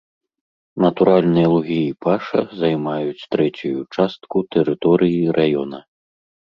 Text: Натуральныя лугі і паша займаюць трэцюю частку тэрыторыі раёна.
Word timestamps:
Натуральныя 0.85 1.51
лугі 1.53 1.77
і 1.89 1.93
паша 2.07 2.39
займаюць 2.63 3.27
трэцюю 3.37 3.79
частку 3.99 4.37
тэрыторыі 4.59 5.27
раёна. 5.41 5.77